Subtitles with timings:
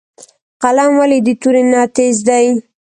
[0.61, 2.47] قلم ولې د تورې نه تېز دی؟